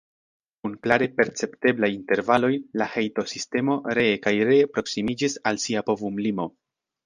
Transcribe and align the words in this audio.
Kun 0.61 0.71
klare 0.85 1.07
percepteblaj 1.19 1.89
intervaloj, 1.97 2.49
la 2.83 2.89
hejtosistemo 2.95 3.77
ree 4.01 4.19
kaj 4.27 4.35
ree 4.53 4.61
proksimiĝis 4.79 5.41
al 5.53 5.65
sia 5.67 5.89
povum-limo. 5.93 6.53